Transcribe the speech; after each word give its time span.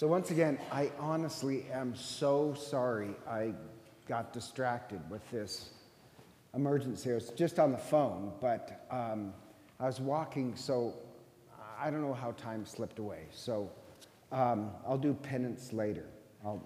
So, 0.00 0.06
once 0.06 0.30
again, 0.30 0.58
I 0.72 0.90
honestly 0.98 1.66
am 1.70 1.94
so 1.94 2.54
sorry 2.54 3.10
I 3.28 3.52
got 4.08 4.32
distracted 4.32 4.98
with 5.10 5.20
this 5.30 5.72
emergency. 6.54 7.10
I 7.10 7.16
was 7.16 7.28
just 7.28 7.58
on 7.58 7.70
the 7.70 7.76
phone, 7.76 8.32
but 8.40 8.86
um, 8.90 9.34
I 9.78 9.84
was 9.84 10.00
walking, 10.00 10.56
so 10.56 10.94
I 11.78 11.90
don't 11.90 12.00
know 12.00 12.14
how 12.14 12.30
time 12.30 12.64
slipped 12.64 12.98
away. 12.98 13.26
So, 13.30 13.70
um, 14.32 14.70
I'll 14.88 14.96
do 14.96 15.12
penance 15.12 15.70
later. 15.70 16.06
I'll 16.42 16.64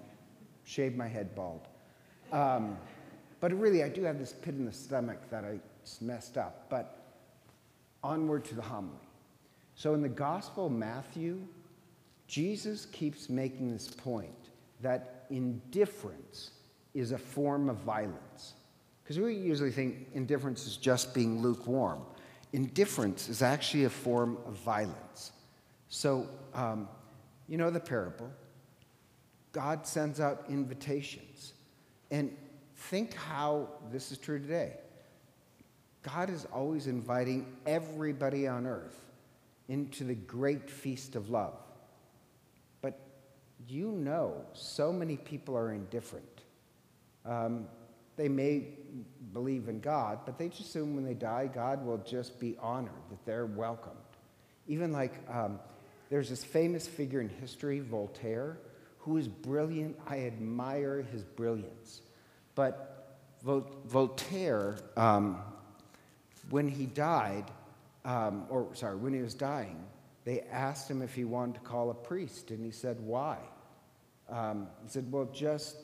shave 0.62 0.95
my 0.95 1.09
head 1.09 1.35
bald. 1.35 1.66
Um, 2.30 2.79
but 3.41 3.53
really, 3.53 3.82
I 3.82 3.89
do 3.89 4.05
have 4.05 4.21
this 4.21 4.32
pit 4.32 4.55
in 4.55 4.64
the 4.64 4.73
stomach 4.73 5.29
that 5.30 5.45
I 5.45 5.59
messed 6.01 6.39
up. 6.39 6.66
But 6.71 7.05
onward 8.01 8.45
to 8.45 8.55
the 8.55 8.62
homily. 8.62 9.09
So, 9.75 9.93
in 9.93 10.03
the 10.03 10.09
Gospel 10.09 10.71
Matthew, 10.71 11.41
Jesus 12.35 12.87
keeps 12.87 13.29
making 13.29 13.71
this 13.71 13.87
point 13.87 14.34
that 14.80 15.24
indifference 15.30 16.51
is 16.93 17.12
a 17.12 17.19
form 17.19 17.69
of 17.69 17.77
violence. 17.77 18.55
Because 19.05 19.20
we 19.20 19.37
usually 19.37 19.70
think 19.70 20.09
indifference 20.15 20.66
is 20.66 20.77
just 20.77 21.15
being 21.15 21.41
lukewarm. 21.41 22.02
Indifference 22.52 23.29
is 23.29 23.41
actually 23.41 23.84
a 23.84 23.88
form 23.88 24.37
of 24.47 24.55
violence. 24.55 25.30
So, 25.88 26.29
um, 26.55 26.88
you 27.47 27.57
know 27.57 27.70
the 27.70 27.79
parable. 27.79 28.29
God 29.52 29.87
sends 29.87 30.19
out 30.19 30.46
invitations. 30.48 31.52
And 32.10 32.37
think 32.74 33.15
how 33.15 33.69
this 33.93 34.10
is 34.10 34.19
true 34.19 34.41
today. 34.41 34.73
God 36.02 36.30
is 36.30 36.46
always 36.46 36.88
inviting 36.88 37.46
everybody 37.65 38.48
on 38.48 38.66
earth 38.66 39.05
into 39.69 40.02
the 40.02 40.16
great 40.16 40.69
feast 40.69 41.15
of 41.15 41.30
love 41.30 41.63
you 43.68 43.88
know 43.88 44.45
so 44.52 44.92
many 44.92 45.16
people 45.16 45.56
are 45.56 45.73
indifferent. 45.73 46.43
Um, 47.24 47.66
they 48.16 48.29
may 48.29 48.68
believe 49.32 49.68
in 49.68 49.80
God, 49.80 50.21
but 50.24 50.38
they 50.38 50.48
just 50.48 50.68
assume 50.68 50.95
when 50.95 51.04
they 51.04 51.15
die, 51.15 51.51
God 51.52 51.84
will 51.84 51.98
just 51.98 52.38
be 52.38 52.56
honored, 52.60 52.93
that 53.10 53.24
they're 53.24 53.46
welcomed. 53.46 53.96
Even 54.66 54.93
like 54.93 55.15
um, 55.29 55.59
there's 56.10 56.30
this 56.30 56.45
famous 56.45 56.87
figure 56.87 57.21
in 57.21 57.29
history, 57.29 57.80
Voltaire, 57.80 58.59
who 58.98 59.16
is 59.16 59.29
brilliant. 59.29 59.99
I 60.06 60.21
admire 60.21 61.02
his 61.02 61.24
brilliance. 61.24 62.02
But 62.54 63.18
Voltaire, 63.43 64.78
um, 64.97 65.43
when 66.50 66.69
he 66.69 66.87
died, 66.87 67.50
um, 68.04 68.47
or 68.49 68.69
sorry, 68.75 68.97
when 68.97 69.12
he 69.12 69.21
was 69.21 69.34
dying, 69.34 69.84
they 70.25 70.41
asked 70.43 70.91
him 70.91 71.03
if 71.03 71.15
he 71.15 71.25
wanted 71.25 71.56
to 71.56 71.60
call 71.60 71.91
a 71.91 71.94
priest, 71.94 72.50
and 72.50 72.65
he 72.65 72.71
said, 72.71 72.99
Why? 73.00 73.38
Um, 74.28 74.69
he 74.83 74.89
said, 74.89 75.11
Well, 75.11 75.28
just 75.33 75.77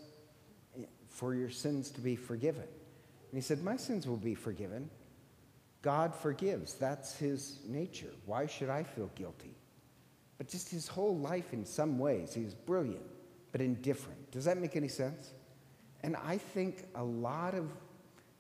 for 1.09 1.35
your 1.35 1.51
sins 1.51 1.91
to 1.91 2.01
be 2.01 2.17
forgiven. 2.17 2.63
And 2.63 3.35
he 3.35 3.41
said, 3.41 3.63
My 3.63 3.77
sins 3.77 4.07
will 4.07 4.17
be 4.17 4.35
forgiven. 4.35 4.91
God 5.83 6.15
forgives. 6.15 6.75
That's 6.75 7.17
his 7.17 7.61
nature. 7.67 8.11
Why 8.27 8.47
should 8.47 8.69
I 8.69 8.83
feel 8.83 9.11
guilty? 9.15 9.55
But 10.39 10.49
just 10.49 10.71
his 10.71 10.89
whole 10.89 11.17
life, 11.17 11.53
in 11.53 11.65
some 11.65 11.99
ways, 11.99 12.35
he's 12.35 12.55
brilliant, 12.55 13.05
but 13.53 13.61
indifferent. 13.61 14.31
Does 14.31 14.45
that 14.45 14.59
make 14.59 14.77
any 14.77 14.89
sense? 14.89 15.33
And 16.03 16.17
I 16.17 16.39
think 16.39 16.87
a 16.95 17.05
lot 17.05 17.55
of, 17.55 17.71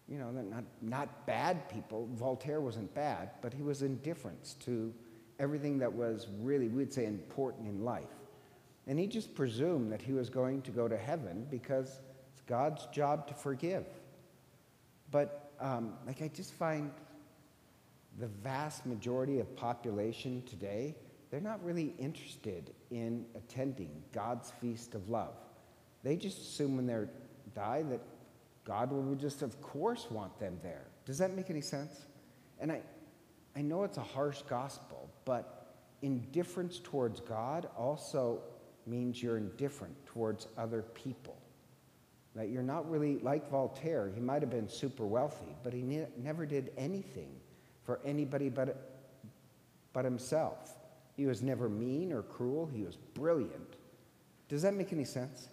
you 0.09 0.19
know, 0.19 0.31
not, 0.31 0.65
not 0.81 1.27
bad 1.27 1.69
people, 1.69 2.09
Voltaire 2.15 2.61
wasn't 2.61 2.95
bad, 2.95 3.31
but 3.43 3.53
he 3.53 3.63
was 3.63 3.83
indifferent 3.83 4.55
to 4.61 4.95
everything 5.39 5.79
that 5.79 5.93
was 5.93 6.27
really, 6.41 6.69
we'd 6.69 6.93
say, 6.93 7.07
important 7.07 7.69
in 7.69 7.85
life. 7.85 8.05
And 8.87 8.99
he 8.99 9.07
just 9.07 9.35
presumed 9.35 9.93
that 9.93 10.03
he 10.03 10.13
was 10.13 10.31
going 10.31 10.63
to 10.63 10.71
go 10.71 10.89
to 10.89 10.97
heaven 10.97 11.47
because 11.51 12.01
it's 12.33 12.43
God's 12.47 12.87
job 12.87 13.29
to 13.29 13.35
forgive. 13.35 13.85
But 15.11 15.53
um, 15.61 15.95
like 16.07 16.23
I 16.23 16.29
just 16.29 16.55
find 16.55 16.91
the 18.19 18.27
vast 18.27 18.87
majority 18.87 19.39
of 19.39 19.55
population 19.57 20.43
today, 20.47 20.97
they're 21.31 21.41
not 21.41 21.65
really 21.65 21.95
interested 21.99 22.73
in 22.91 23.25
attending 23.35 24.03
God's 24.13 24.51
feast 24.61 24.95
of 24.95 25.09
love. 25.09 25.35
They 26.03 26.17
just 26.17 26.41
assume 26.41 26.77
when 26.77 26.87
they 26.87 26.97
die 27.55 27.83
that 27.83 28.01
God 28.65 28.91
will 28.91 29.15
just, 29.15 29.43
of 29.43 29.61
course, 29.61 30.07
want 30.11 30.39
them 30.39 30.59
there. 30.63 30.87
Does 31.05 31.19
that 31.19 31.35
make 31.35 31.51
any 31.51 31.61
sense? 31.61 32.07
And 32.59 32.71
I, 32.73 32.83
I 33.57 33.63
know 33.63 33.85
it's 33.85 33.99
a 33.99 34.03
harsh 34.03 34.43
gospel, 34.49 35.11
but 35.25 35.75
indifference 36.03 36.81
towards 36.83 37.21
God 37.21 37.69
also 37.77 38.41
means 38.91 39.23
you're 39.23 39.37
indifferent 39.37 39.95
towards 40.07 40.49
other 40.59 40.83
people. 40.83 41.37
That 42.37 42.49
you're 42.49 42.63
not 42.63 42.89
really 42.91 43.19
like 43.19 43.51
Voltaire. 43.51 44.11
He 44.15 44.21
might 44.21 44.43
have 44.43 44.51
been 44.51 44.69
super 44.69 45.07
wealthy, 45.07 45.57
but 45.63 45.73
he 45.73 45.83
ne- 45.83 46.07
never 46.17 46.47
did 46.47 46.73
anything 46.77 47.31
for 47.85 48.01
anybody 48.05 48.49
but, 48.49 49.03
but 49.93 50.05
himself. 50.05 50.77
He 51.17 51.27
was 51.27 51.43
never 51.43 51.69
mean 51.69 52.13
or 52.13 52.23
cruel, 52.23 52.67
he 52.73 52.83
was 52.83 52.97
brilliant. 53.15 53.77
Does 54.49 54.63
that 54.63 54.75
make 54.75 54.93
any 54.93 55.05
sense? 55.05 55.49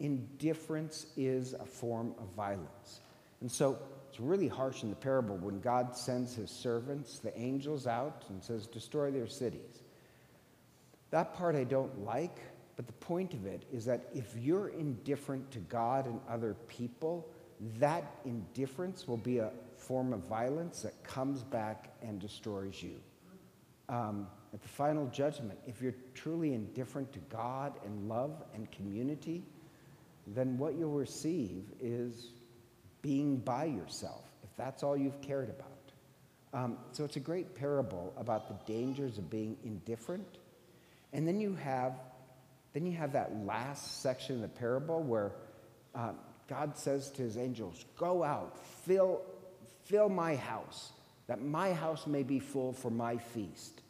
Indifference 0.00 1.06
is 1.16 1.54
a 1.54 1.64
form 1.64 2.14
of 2.18 2.26
violence. 2.34 3.00
And 3.40 3.50
so 3.50 3.78
it's 4.08 4.20
really 4.20 4.48
harsh 4.48 4.82
in 4.82 4.90
the 4.90 4.96
parable 4.96 5.36
when 5.36 5.60
God 5.60 5.96
sends 5.96 6.34
his 6.34 6.50
servants, 6.50 7.18
the 7.18 7.38
angels, 7.38 7.86
out 7.86 8.24
and 8.28 8.42
says, 8.42 8.66
Destroy 8.66 9.10
their 9.10 9.26
cities. 9.26 9.82
That 11.10 11.34
part 11.34 11.56
I 11.56 11.64
don't 11.64 12.04
like 12.04 12.40
but 12.76 12.86
the 12.86 12.92
point 12.94 13.34
of 13.34 13.46
it 13.46 13.64
is 13.72 13.84
that 13.84 14.08
if 14.14 14.34
you're 14.36 14.68
indifferent 14.68 15.50
to 15.52 15.58
God 15.58 16.06
and 16.06 16.20
other 16.28 16.54
people, 16.68 17.28
that 17.78 18.16
indifference 18.24 19.06
will 19.06 19.18
be 19.18 19.38
a 19.38 19.50
form 19.76 20.12
of 20.12 20.20
violence 20.20 20.82
that 20.82 21.02
comes 21.04 21.42
back 21.42 21.92
and 22.02 22.18
destroys 22.18 22.82
you. 22.82 23.00
Um, 23.88 24.26
at 24.54 24.62
the 24.62 24.68
final 24.68 25.06
judgment, 25.06 25.58
if 25.66 25.82
you're 25.82 25.94
truly 26.14 26.54
indifferent 26.54 27.12
to 27.12 27.18
God 27.30 27.74
and 27.84 28.08
love 28.08 28.42
and 28.54 28.70
community, 28.70 29.42
then 30.26 30.56
what 30.58 30.74
you'll 30.74 30.90
receive 30.90 31.64
is 31.80 32.30
being 33.00 33.36
by 33.38 33.64
yourself, 33.64 34.24
if 34.44 34.54
that's 34.56 34.82
all 34.82 34.96
you've 34.96 35.20
cared 35.20 35.50
about. 35.50 35.68
Um, 36.54 36.78
so 36.92 37.04
it's 37.04 37.16
a 37.16 37.20
great 37.20 37.54
parable 37.54 38.12
about 38.16 38.48
the 38.48 38.72
dangers 38.72 39.18
of 39.18 39.30
being 39.30 39.56
indifferent. 39.64 40.38
And 41.12 41.26
then 41.26 41.40
you 41.40 41.54
have 41.56 41.94
then 42.72 42.86
you 42.86 42.92
have 42.92 43.12
that 43.12 43.44
last 43.44 44.02
section 44.02 44.36
of 44.36 44.42
the 44.42 44.48
parable 44.48 45.02
where 45.02 45.32
uh, 45.94 46.12
God 46.48 46.76
says 46.76 47.10
to 47.12 47.22
his 47.22 47.36
angels, 47.36 47.84
Go 47.96 48.22
out, 48.22 48.58
fill, 48.84 49.22
fill 49.84 50.08
my 50.08 50.36
house, 50.36 50.92
that 51.26 51.42
my 51.42 51.72
house 51.72 52.06
may 52.06 52.22
be 52.22 52.38
full 52.38 52.72
for 52.72 52.90
my 52.90 53.18
feast. 53.18 53.82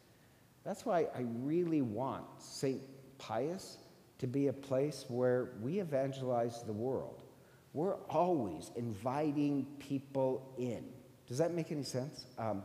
That's 0.64 0.86
why 0.86 1.08
I 1.14 1.24
really 1.42 1.82
want 1.82 2.24
St. 2.38 2.80
Pius 3.18 3.78
to 4.18 4.26
be 4.26 4.46
a 4.46 4.52
place 4.52 5.04
where 5.08 5.50
we 5.60 5.80
evangelize 5.80 6.62
the 6.62 6.72
world. 6.72 7.22
We're 7.74 7.96
always 8.08 8.70
inviting 8.76 9.66
people 9.78 10.54
in. 10.58 10.84
Does 11.26 11.38
that 11.38 11.52
make 11.54 11.72
any 11.72 11.82
sense? 11.82 12.26
Um, 12.38 12.62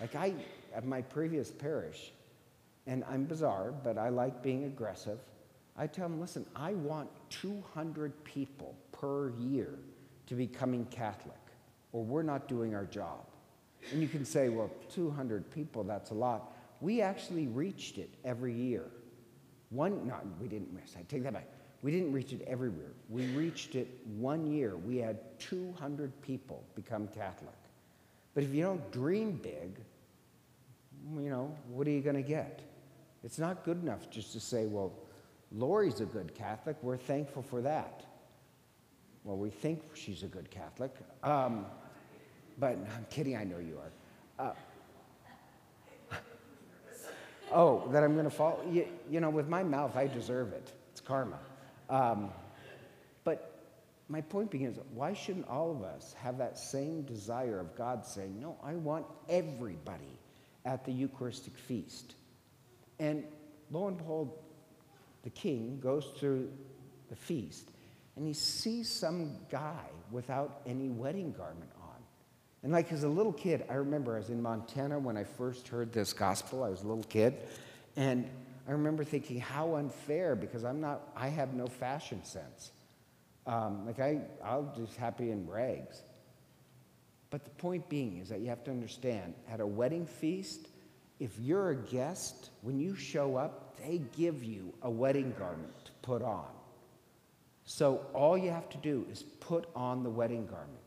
like 0.00 0.14
I, 0.16 0.34
at 0.74 0.84
my 0.84 1.02
previous 1.02 1.50
parish, 1.50 2.12
and 2.86 3.04
I'm 3.04 3.24
bizarre, 3.24 3.72
but 3.84 3.98
I 3.98 4.08
like 4.08 4.42
being 4.42 4.64
aggressive. 4.64 5.18
I 5.78 5.86
tell 5.86 6.08
them, 6.08 6.20
listen, 6.20 6.46
I 6.54 6.74
want 6.74 7.08
200 7.30 8.24
people 8.24 8.74
per 8.92 9.30
year 9.38 9.78
to 10.26 10.34
becoming 10.34 10.86
Catholic, 10.86 11.36
or 11.92 12.02
we're 12.02 12.22
not 12.22 12.48
doing 12.48 12.74
our 12.74 12.86
job. 12.86 13.26
And 13.92 14.00
you 14.00 14.08
can 14.08 14.24
say, 14.24 14.48
well, 14.48 14.70
200 14.90 15.50
people, 15.50 15.84
that's 15.84 16.10
a 16.10 16.14
lot. 16.14 16.52
We 16.80 17.02
actually 17.02 17.46
reached 17.46 17.98
it 17.98 18.10
every 18.24 18.52
year. 18.52 18.84
One, 19.70 20.06
no, 20.06 20.16
we 20.40 20.48
didn't 20.48 20.68
I 20.96 21.02
take 21.08 21.22
that 21.24 21.32
back. 21.32 21.48
We 21.82 21.90
didn't 21.92 22.12
reach 22.12 22.32
it 22.32 22.42
every 22.46 22.70
year. 22.70 22.92
We 23.08 23.26
reached 23.36 23.74
it 23.74 23.88
one 24.16 24.50
year. 24.50 24.76
We 24.76 24.96
had 24.96 25.18
200 25.38 26.20
people 26.22 26.64
become 26.74 27.06
Catholic. 27.08 27.54
But 28.34 28.44
if 28.44 28.54
you 28.54 28.62
don't 28.62 28.90
dream 28.90 29.32
big, 29.42 29.78
you 31.14 31.30
know, 31.30 31.54
what 31.68 31.86
are 31.86 31.90
you 31.90 32.00
going 32.00 32.16
to 32.16 32.22
get? 32.22 32.60
It's 33.22 33.38
not 33.38 33.64
good 33.64 33.82
enough 33.82 34.10
just 34.10 34.32
to 34.32 34.40
say, 34.40 34.66
well, 34.66 34.92
Lori's 35.52 36.00
a 36.00 36.06
good 36.06 36.34
Catholic. 36.34 36.76
We're 36.82 36.96
thankful 36.96 37.42
for 37.42 37.62
that. 37.62 38.04
Well, 39.24 39.36
we 39.36 39.50
think 39.50 39.82
she's 39.94 40.22
a 40.22 40.28
good 40.28 40.50
Catholic. 40.50 40.94
Um, 41.22 41.66
but 42.58 42.78
I'm 42.94 43.06
kidding, 43.10 43.36
I 43.36 43.44
know 43.44 43.58
you 43.58 43.78
are. 43.78 44.54
Uh, 46.12 46.18
oh, 47.52 47.88
that 47.90 48.02
I'm 48.02 48.14
going 48.14 48.24
to 48.24 48.30
fall? 48.30 48.62
You, 48.70 48.86
you, 49.10 49.20
know, 49.20 49.30
with 49.30 49.48
my 49.48 49.62
mouth, 49.62 49.96
I 49.96 50.06
deserve 50.06 50.52
it. 50.52 50.72
It's 50.92 51.00
karma. 51.00 51.38
Um, 51.90 52.30
but 53.24 53.64
my 54.08 54.20
point 54.20 54.50
being 54.50 54.64
is, 54.64 54.78
why 54.94 55.12
shouldn't 55.12 55.48
all 55.48 55.70
of 55.70 55.82
us 55.82 56.14
have 56.18 56.38
that 56.38 56.58
same 56.58 57.02
desire 57.02 57.58
of 57.58 57.76
God 57.76 58.06
saying, 58.06 58.40
no, 58.40 58.56
I 58.62 58.74
want 58.74 59.06
everybody 59.28 60.18
at 60.64 60.84
the 60.84 60.92
Eucharistic 60.92 61.56
feast? 61.56 62.14
And 62.98 63.24
lo 63.70 63.88
and 63.88 63.98
behold, 63.98 64.38
the 65.26 65.30
king, 65.30 65.80
goes 65.80 66.06
through 66.16 66.48
the 67.10 67.16
feast 67.16 67.72
and 68.14 68.24
he 68.24 68.32
sees 68.32 68.88
some 68.88 69.36
guy 69.50 69.84
without 70.12 70.60
any 70.66 70.88
wedding 70.88 71.32
garment 71.32 71.70
on. 71.82 71.96
And 72.62 72.72
like 72.72 72.92
as 72.92 73.02
a 73.02 73.08
little 73.08 73.32
kid, 73.32 73.64
I 73.68 73.74
remember 73.74 74.14
I 74.14 74.18
was 74.18 74.30
in 74.30 74.40
Montana 74.40 75.00
when 75.00 75.16
I 75.16 75.24
first 75.24 75.66
heard 75.66 75.92
this 75.92 76.12
gospel. 76.12 76.62
I 76.62 76.68
was 76.68 76.82
a 76.82 76.86
little 76.86 77.02
kid. 77.02 77.34
And 77.96 78.30
I 78.68 78.70
remember 78.70 79.02
thinking, 79.02 79.40
how 79.40 79.74
unfair, 79.74 80.36
because 80.36 80.64
I'm 80.64 80.80
not, 80.80 81.00
I 81.16 81.26
have 81.26 81.54
no 81.54 81.66
fashion 81.66 82.24
sense. 82.24 82.70
Um, 83.48 83.84
like 83.84 83.98
I, 83.98 84.20
I'll 84.44 84.72
just 84.76 84.96
happy 84.96 85.32
in 85.32 85.48
rags. 85.48 86.02
But 87.30 87.42
the 87.42 87.50
point 87.50 87.88
being 87.88 88.18
is 88.18 88.28
that 88.28 88.38
you 88.38 88.48
have 88.50 88.62
to 88.62 88.70
understand 88.70 89.34
at 89.50 89.58
a 89.58 89.66
wedding 89.66 90.06
feast, 90.06 90.68
if 91.18 91.36
you're 91.40 91.70
a 91.70 91.76
guest, 91.76 92.50
when 92.62 92.78
you 92.78 92.94
show 92.94 93.34
up, 93.34 93.65
they 93.78 94.02
give 94.16 94.42
you 94.42 94.72
a 94.82 94.90
wedding 94.90 95.34
garment 95.38 95.84
to 95.84 95.92
put 96.02 96.22
on. 96.22 96.46
So 97.64 98.06
all 98.14 98.38
you 98.38 98.50
have 98.50 98.68
to 98.70 98.78
do 98.78 99.06
is 99.10 99.22
put 99.22 99.66
on 99.74 100.02
the 100.02 100.10
wedding 100.10 100.46
garment. 100.46 100.78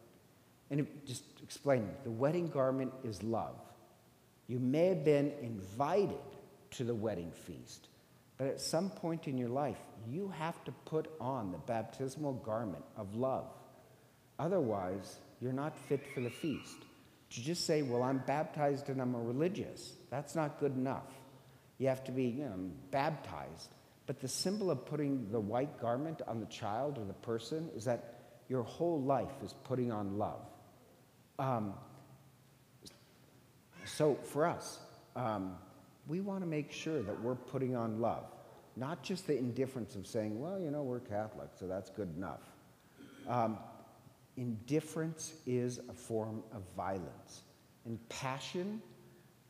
And 0.72 0.88
just 1.06 1.24
explain 1.44 1.90
the 2.04 2.12
wedding 2.12 2.48
garment 2.48 2.94
is 3.04 3.22
love. 3.24 3.56
You 4.48 4.60
may 4.60 4.88
have 4.88 5.04
been 5.04 5.32
invited 5.42 6.18
to 6.72 6.84
the 6.84 6.96
wedding 6.96 7.32
feast, 7.32 7.88
but 8.38 8.48
at 8.48 8.62
some 8.62 8.90
point 8.90 9.28
in 9.28 9.38
your 9.38 9.50
life, 9.50 9.78
you 10.08 10.32
have 10.38 10.64
to 10.66 10.72
put 10.86 11.12
on 11.20 11.52
the 11.52 11.58
baptismal 11.58 12.34
garment 12.34 12.84
of 12.96 13.16
love. 13.16 13.48
Otherwise, 14.38 15.18
you're 15.42 15.54
not 15.54 15.78
fit 15.78 16.02
for 16.14 16.22
the 16.22 16.30
feast. 16.30 16.78
To 17.32 17.42
just 17.42 17.66
say, 17.66 17.82
well, 17.82 18.02
I'm 18.02 18.24
baptized 18.26 18.90
and 18.90 19.02
I'm 19.02 19.14
a 19.14 19.20
religious, 19.20 19.94
that's 20.10 20.36
not 20.36 20.60
good 20.60 20.76
enough. 20.76 21.06
You 21.80 21.88
have 21.88 22.04
to 22.04 22.12
be 22.12 22.26
you 22.26 22.44
know, 22.44 22.70
baptized. 22.92 23.74
But 24.06 24.20
the 24.20 24.28
symbol 24.28 24.70
of 24.70 24.86
putting 24.86 25.32
the 25.32 25.40
white 25.40 25.80
garment 25.80 26.22
on 26.28 26.40
the 26.40 26.46
child 26.46 26.98
or 26.98 27.06
the 27.06 27.14
person 27.14 27.70
is 27.76 27.86
that 27.86 28.20
your 28.50 28.64
whole 28.64 29.02
life 29.02 29.32
is 29.44 29.54
putting 29.64 29.92
on 29.92 30.18
love. 30.18 30.42
Um, 31.38 31.74
so 33.86 34.16
for 34.24 34.46
us, 34.46 34.80
um, 35.16 35.56
we 36.08 36.22
want 36.22 36.42
to 36.42 36.48
make 36.48 36.72
sure 36.72 37.02
that 37.02 37.22
we're 37.22 37.36
putting 37.36 37.76
on 37.76 38.02
love, 38.02 38.26
not 38.76 39.04
just 39.04 39.28
the 39.28 39.38
indifference 39.38 39.96
of 39.96 40.08
saying, 40.08 40.40
well, 40.40 40.60
you 40.60 40.72
know, 40.72 40.82
we're 40.82 41.00
Catholic, 41.00 41.50
so 41.60 41.68
that's 41.68 41.90
good 41.92 42.14
enough. 42.18 42.42
Um, 43.28 43.58
indifference 44.38 45.34
is 45.46 45.80
a 45.90 45.94
form 45.94 46.44
of 46.52 46.64
violence. 46.76 47.44
And 47.86 48.00
passion, 48.10 48.82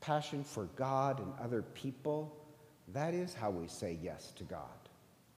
passion 0.01 0.43
for 0.43 0.65
God 0.75 1.19
and 1.19 1.31
other 1.41 1.61
people, 1.61 2.35
that 2.93 3.13
is 3.13 3.33
how 3.33 3.49
we 3.49 3.67
say 3.67 3.97
yes 4.01 4.31
to 4.37 4.43
God. 4.43 4.78